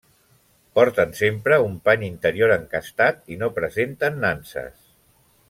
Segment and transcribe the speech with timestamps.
[0.77, 4.75] Porten sempre un pany interior encastat i no presenten nanses.